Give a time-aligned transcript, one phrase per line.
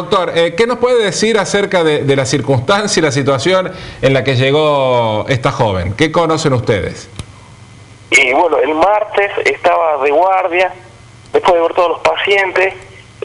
[0.00, 4.24] doctor, eh, ¿qué nos puede decir acerca de, la circunstancia y la situación en la
[4.24, 5.94] que llegó esta joven?
[5.94, 7.08] ¿Qué conocen ustedes?
[8.10, 10.72] Y bueno, el martes estaba de guardia,
[11.32, 12.74] después de ver todos los pacientes,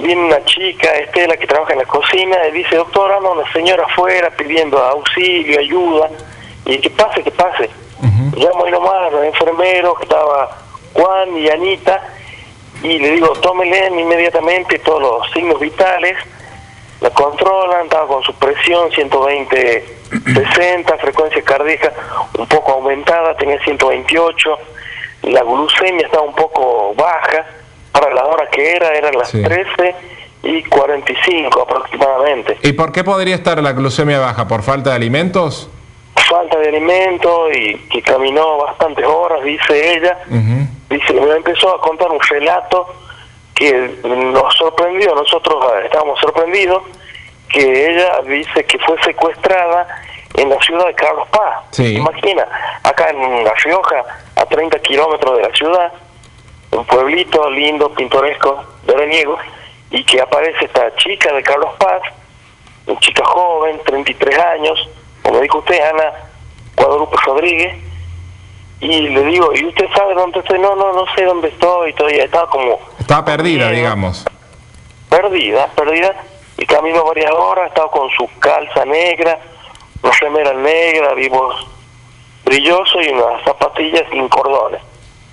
[0.00, 3.84] viene una chica, Estela, que trabaja en la cocina, y dice, doctor, anda una señora
[3.84, 6.10] afuera pidiendo auxilio, ayuda,
[6.66, 7.70] y que pase, que pase.
[8.36, 10.58] Llamo ahí nomás a los enfermeros, que estaba
[10.92, 12.02] Juan y Anita,
[12.82, 16.18] y le digo, tómele inmediatamente todos los signos vitales,
[17.04, 19.84] la controlan, estaba con su presión 120,
[20.24, 21.92] 60, frecuencia cardíaca
[22.38, 24.58] un poco aumentada, tenía 128,
[25.24, 27.44] la glucemia estaba un poco baja,
[27.92, 29.94] para la hora que era, eran las 13
[30.44, 32.56] y 45 aproximadamente.
[32.62, 34.48] ¿Y por qué podría estar la glucemia baja?
[34.48, 35.68] ¿Por falta de alimentos?
[36.26, 40.18] Falta de alimentos y que caminó bastantes horas, dice ella.
[40.88, 42.86] Dice, me empezó a contar un relato
[43.54, 43.72] que
[44.04, 46.82] nos sorprendió, nosotros estábamos sorprendidos,
[47.48, 49.86] que ella dice que fue secuestrada
[50.36, 51.78] en la ciudad de Carlos Paz.
[51.78, 52.46] Imagina,
[52.82, 54.02] acá en La Rioja,
[54.36, 55.92] a 30 kilómetros de la ciudad,
[56.72, 59.38] un pueblito lindo, pintoresco, de Reniego,
[59.90, 62.02] y que aparece esta chica de Carlos Paz,
[62.86, 64.88] una chica joven, 33 años,
[65.22, 66.12] como dijo usted, Ana
[66.76, 67.76] Guadalupe Rodríguez,
[68.80, 70.58] y le digo, ¿y usted sabe dónde estoy?
[70.58, 72.78] No, no, no sé dónde estoy, todavía estaba como...
[73.04, 74.24] Estaba perdida, digamos.
[75.10, 76.14] Perdida, perdida,
[76.56, 79.38] y camino varias horas, estaba con su calza negra,
[80.02, 81.66] una remera negra, vivos
[82.46, 84.80] brilloso y unas zapatillas sin cordones.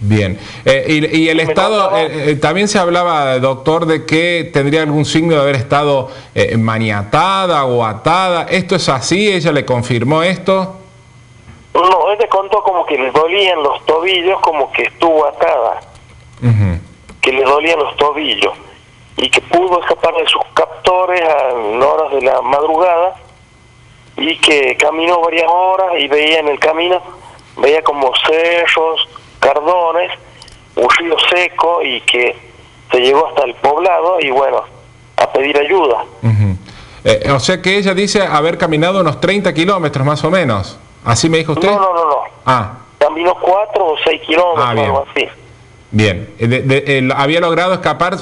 [0.00, 0.36] Bien.
[0.64, 5.36] Eh, y, el Estado, eh, eh, también se hablaba, doctor, de que tendría algún signo
[5.36, 6.10] de haber estado
[6.58, 8.48] maniatada o atada.
[8.50, 9.30] ¿Esto es así?
[9.32, 10.74] ¿Ella le confirmó esto?
[11.72, 15.80] No, ella contó como que le dolían los tobillos, como que estuvo atada.
[17.20, 18.54] Que le dolían los tobillos.
[19.16, 23.14] Y que pudo escapar de sus captores a horas de la madrugada.
[24.16, 27.00] Y que caminó varias horas y veía en el camino,
[27.56, 29.08] veía como cerros
[29.40, 30.12] Cardones,
[30.76, 32.36] un río seco y que
[32.90, 34.62] se llegó hasta el poblado y bueno,
[35.16, 36.04] a pedir ayuda.
[37.04, 40.78] Eh, o sea que ella dice haber caminado unos 30 kilómetros más o menos.
[41.04, 41.70] ¿Así me dijo usted?
[41.70, 42.04] No, no, no.
[42.04, 42.16] no.
[42.44, 42.78] Ah.
[42.98, 45.26] Caminó 4 o 6 kilómetros, ah, algo así.
[45.92, 48.16] Bien, eh, había logrado escapar,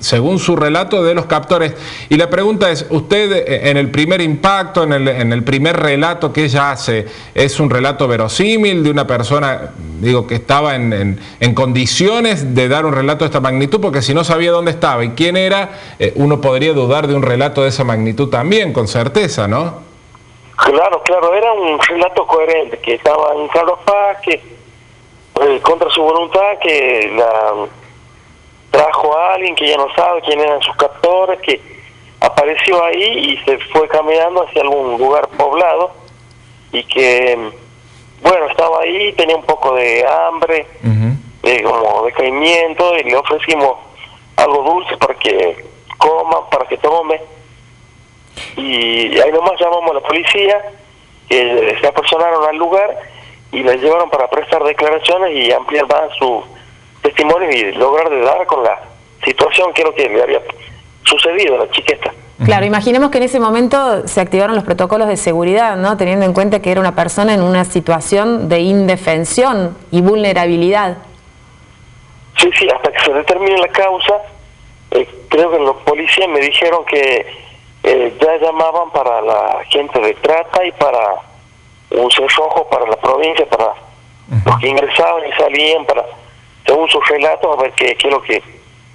[0.00, 1.72] según su relato, de los captores.
[2.08, 5.78] Y la pregunta es, usted eh, en el primer impacto, en el, en el primer
[5.78, 11.20] relato que ella hace, ¿es un relato verosímil de una persona, digo, que estaba en,
[11.38, 13.80] en, condiciones de dar un relato de esta magnitud?
[13.80, 17.22] Porque si no sabía dónde estaba y quién era, eh, uno podría dudar de un
[17.22, 19.92] relato de esa magnitud también, con certeza, ¿no?
[20.56, 24.51] Claro, claro, era un relato coherente, que estaba en Carlos Paz, que
[25.40, 27.66] eh, contra su voluntad que la
[28.70, 31.60] trajo a alguien que ya no sabe quién eran sus captores, que
[32.20, 35.92] apareció ahí y se fue caminando hacia algún lugar poblado
[36.72, 37.50] y que,
[38.22, 40.66] bueno, estaba ahí, tenía un poco de hambre,
[41.42, 43.78] eh, como decaimiento y le ofrecimos
[44.36, 45.64] algo dulce para que
[45.98, 47.20] coma, para que tome.
[48.56, 50.72] Y ahí nomás llamamos a la policía,
[51.28, 52.98] que se apersonaron al lugar
[53.52, 56.42] y la llevaron para prestar declaraciones y ampliar más su
[57.02, 58.80] testimonio y lograr de dar con la
[59.24, 60.40] situación que lo que le había
[61.04, 62.12] sucedido a la chiqueta.
[62.44, 65.96] Claro, imaginemos que en ese momento se activaron los protocolos de seguridad, ¿no?
[65.96, 70.96] Teniendo en cuenta que era una persona en una situación de indefensión y vulnerabilidad.
[72.38, 74.14] Sí, sí, hasta que se determine la causa,
[74.90, 77.26] eh, creo que los policías me dijeron que
[77.84, 81.31] eh, ya llamaban para la gente de trata y para
[81.94, 83.74] un rojo para la provincia, para
[84.46, 86.04] los que ingresaban y salían, para
[86.66, 88.42] según sus relatos, a ver qué, qué es lo que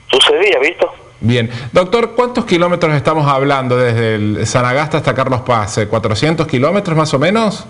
[0.10, 0.90] sucedía, ¿visto?
[1.20, 1.50] Bien.
[1.72, 5.78] Doctor, ¿cuántos kilómetros estamos hablando desde el Sanagasta hasta Carlos Paz?
[5.80, 7.68] ¿400 kilómetros más o menos?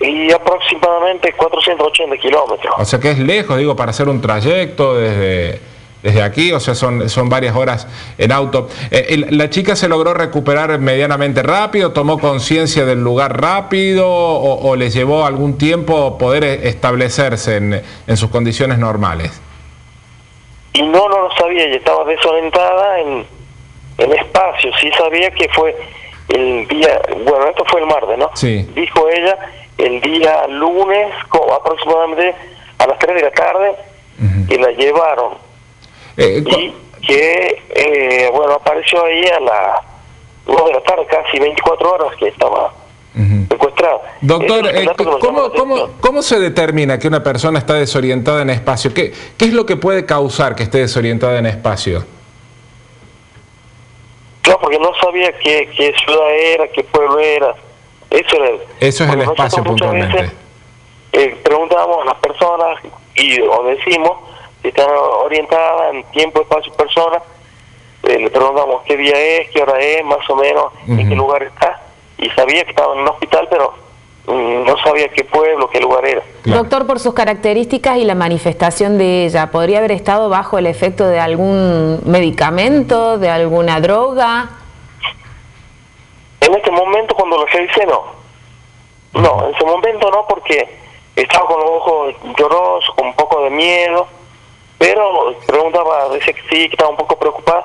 [0.00, 2.74] Y aproximadamente 480 kilómetros.
[2.76, 5.60] O sea que es lejos, digo, para hacer un trayecto desde
[6.04, 7.88] desde aquí, o sea, son, son varias horas
[8.18, 8.68] en auto.
[8.90, 11.92] Eh, ¿La chica se logró recuperar medianamente rápido?
[11.92, 18.28] ¿Tomó conciencia del lugar rápido o, le llevó algún tiempo poder establecerse en, en sus
[18.28, 19.40] condiciones normales?
[20.74, 23.24] Y no, no lo sabía, ella estaba desorientada en,
[23.96, 25.74] en espacio, sí sabía que fue
[26.28, 28.30] el día, bueno, esto fue el martes, ¿no?
[28.34, 28.68] Sí.
[28.74, 29.38] Dijo ella
[29.78, 32.34] el día lunes, aproximadamente
[32.76, 33.74] a las 3 de la tarde,
[34.50, 35.53] que la llevaron
[36.16, 36.74] eh, y
[37.06, 39.80] que, eh, bueno, apareció ahí a las
[40.46, 42.72] 2 de la tarde, casi 24 horas que estaba
[43.48, 44.02] secuestrado.
[44.20, 48.92] Doctor, eh, ¿cómo, cómo, cómo, se determina que una persona está desorientada en espacio?
[48.92, 52.04] ¿Qué, ¿Qué es lo que puede causar que esté desorientada en espacio?
[54.48, 57.54] Lo porque no sabía qué, qué ciudad era, qué pueblo era.
[58.10, 58.56] Eso era.
[58.80, 60.16] Eso es el espacio puntualmente.
[60.16, 60.32] veces,
[61.12, 62.78] eh, preguntábamos a las personas
[63.14, 64.33] y o decimos
[64.68, 64.88] están
[65.24, 67.22] orientadas en tiempo, espacio y persona.
[68.04, 71.42] Eh, le preguntamos qué día es, qué hora es, más o menos, en qué lugar
[71.42, 71.80] está.
[72.18, 73.74] Y sabía que estaba en un hospital, pero
[74.26, 76.22] mm, no sabía qué pueblo, qué lugar era.
[76.42, 76.60] Claro.
[76.60, 81.06] Doctor, por sus características y la manifestación de ella, ¿podría haber estado bajo el efecto
[81.06, 84.50] de algún medicamento, de alguna droga?
[86.40, 88.02] En este momento, cuando lo revisé, no.
[89.14, 90.68] No, en ese momento no, porque
[91.16, 94.06] estaba con los ojos llorosos, con un poco de miedo.
[94.84, 97.64] Pero preguntaba, decía que sí, que estaba un poco preocupada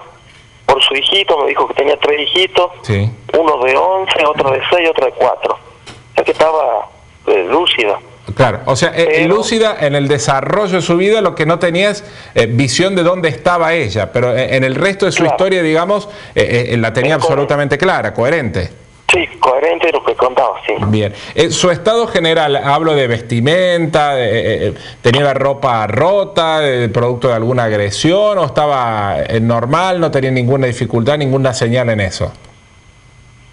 [0.65, 1.37] por su hijito.
[1.39, 3.09] Me dijo que tenía tres hijitos: Sí.
[3.37, 5.53] uno de 11, otro de 6 y otro de 4.
[5.53, 6.87] O sea que estaba
[7.27, 7.99] eh, lúcida.
[8.35, 11.57] Claro, o sea, eh, Pero- lúcida en el desarrollo de su vida lo que no
[11.59, 12.03] tenía es
[12.35, 15.33] eh, visión de dónde estaba ella, pero en el resto de su Claro.
[15.35, 18.69] historia, digamos, eh, la tenía absolutamente clara, coherente.
[19.11, 20.73] Sí, coherente lo que contaba, sí.
[20.87, 21.13] Bien.
[21.33, 26.89] Eh, su estado general, hablo de vestimenta, de, eh, eh, tenía la ropa rota, de,
[26.89, 32.01] producto de alguna agresión, o estaba eh, normal, no tenía ninguna dificultad, ninguna señal en
[32.01, 32.31] eso.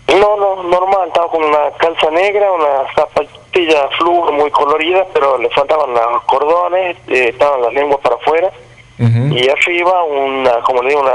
[0.09, 5.49] No, no, normal, estaba con una calza negra, una zapatilla flúor muy colorida, pero le
[5.51, 8.51] faltaban los cordones, eh, estaban las lenguas para afuera,
[8.99, 9.35] Ujú.
[9.35, 11.13] y arriba una, como le digo, una,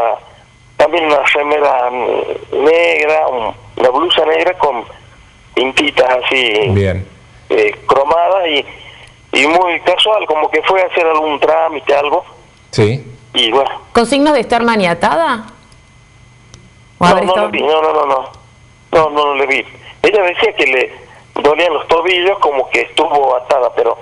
[0.77, 4.83] también una remera mm, negra, un- una blusa negra con
[5.55, 7.05] pintitas así Bien.
[7.49, 8.65] eh, cromadas y,
[9.39, 12.23] y muy casual, como que fue a hacer algún trámite, algo,
[12.71, 13.03] Sí.
[13.33, 15.47] y bueno, ¿Con signos de estar maniatada?
[16.99, 18.31] ¿O no, no estado- le vi, no, no, no, no,
[18.91, 19.65] no, no, no le vi.
[20.03, 20.93] Ella decía que le
[21.41, 23.97] dolían los tobillos como que estuvo atada, pero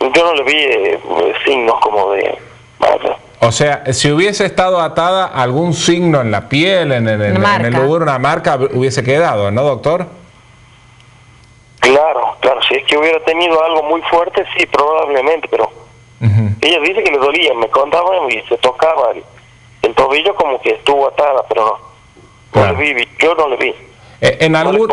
[0.00, 1.00] yo no le vi eh,
[1.46, 2.38] signos como de...
[2.78, 3.16] vaya.
[3.46, 7.36] O sea, si hubiese estado atada algún signo en la piel, en, en- en-
[7.66, 10.06] el lugar, una marca, hubiese quedado, ¿no, doctor?
[11.80, 15.64] Claro, claro, si es que hubiera tenido algo muy fuerte, sí, probablemente, pero
[16.20, 16.48] Ujú.
[16.62, 19.22] ella dice que le dolía, me contaba y se tocaba el,
[19.82, 21.80] el tobillo como que estuvo atada, pero no, no
[22.52, 22.78] Claro.
[22.78, 23.74] le vi, yo no le vi.
[24.20, 24.88] Eh, algún,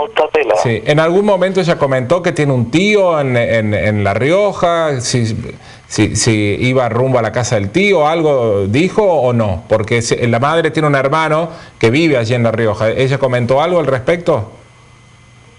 [0.62, 5.00] sí, en algún momento ella comentó que tiene un tío en, en- en La Rioja,
[5.00, 5.34] si,
[5.92, 10.40] si, si iba rumbo a la casa del tío, algo dijo o no, porque la
[10.40, 12.92] madre tiene un hermano que vive allí en La Rioja.
[12.92, 14.54] ¿Ella comentó algo al respecto?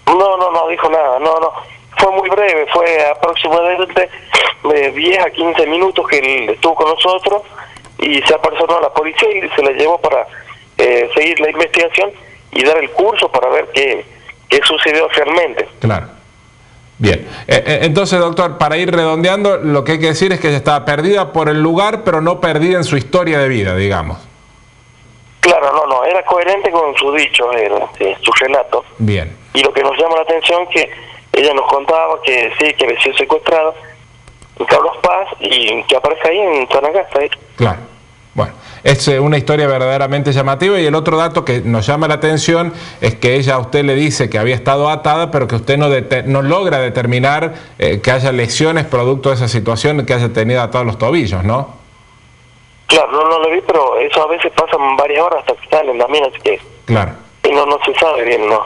[0.07, 1.53] No, no, no dijo nada, no, no.
[1.99, 4.09] Fue muy breve, fue aproximadamente
[4.63, 7.43] de 10 a 15 minutos que él estuvo con nosotros
[7.99, 10.25] y se apersonó a la policía y se la llevó para
[10.79, 12.09] eh, seguir la investigación
[12.51, 14.03] y dar el curso para ver qué,
[14.49, 15.69] qué sucedió realmente.
[15.79, 16.22] Claro.
[17.03, 17.27] Bien.
[17.49, 20.55] Eh, eh, entonces, doctor, para ir redondeando, lo que hay que decir es que ella
[20.55, 24.19] estaba perdida por el lugar, pero no perdida en su historia de vida, digamos.
[25.41, 28.85] Claro, no, no, era coherente con su dicho, era, sí, su relato.
[28.99, 29.35] Bien.
[29.53, 30.89] Y lo que nos llama la atención que
[31.33, 33.73] ella nos contaba que sí, que había sido secuestrada
[34.57, 37.19] en Carlos Paz y que aparece ahí en Zanagasta.
[37.19, 37.29] ahí.
[37.57, 37.79] Claro.
[38.35, 38.53] Bueno,
[38.83, 42.73] es eh, una historia verdaderamente llamativa y el otro dato que nos llama la atención
[42.99, 45.87] es que ella a usted le dice que había estado atada, pero que usted no,
[46.25, 50.87] no logra determinar eh, que haya lesiones producto de esa situación que haya tenido atados
[50.87, 51.75] los tobillos, ¿no?
[52.87, 55.97] Claro, no, no lo vi, pero eso a veces pasan varias horas hasta que salen
[55.99, 57.11] también, así que Claro.
[57.43, 58.65] y no, no se sabe bien, ¿no?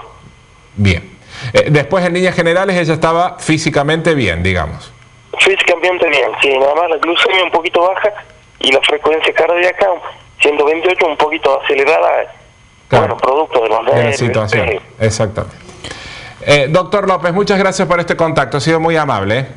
[0.78, 1.18] Bien.
[1.52, 4.94] Eh, después, en líneas generales, ella estaba físicamente bien, digamos.
[5.40, 8.12] Físicamente bien, sí, nada más la glucemia un poquito baja
[8.60, 9.88] y la frecuencia cardíaca
[10.42, 12.34] 128 un poquito acelerada,
[12.88, 13.16] Claro.
[13.16, 14.70] bueno, producto de los de la situación.
[15.00, 15.58] Exactamente.
[16.42, 19.40] Eh, doctor López, muchas gracias por este contacto, ha sido muy amable.
[19.40, 19.48] ¿eh?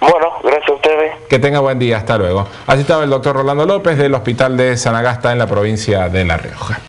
[0.00, 1.12] Bueno, gracias a ustedes.
[1.28, 2.46] Que tenga buen día, hasta luego.
[2.66, 6.36] Así estaba el doctor Rolando López del Hospital de Sanagasta en la provincia de La
[6.36, 6.78] Rioja.